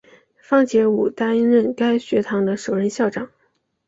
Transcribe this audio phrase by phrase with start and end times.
[0.39, 3.29] 方解吾担任该学堂的首任校长。